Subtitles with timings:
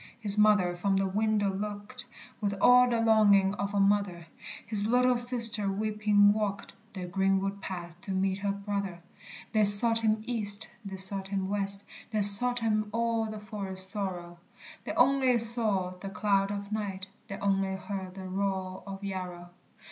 [0.19, 2.05] His mother from the window looked
[2.41, 4.25] With all the longing of a mother;
[4.65, 9.03] His little sister weeping walked The greenwood path to meet her brother.
[9.51, 14.39] They sought him east, they sought him west, They sought him all the forest thorough,
[14.85, 19.51] They only saw the cloud of night, They only heard the roar of Yarrow!